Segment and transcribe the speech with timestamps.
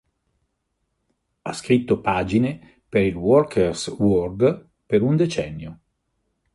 [1.43, 5.79] Ha scritto pagine per il "Workers World" per un decennio.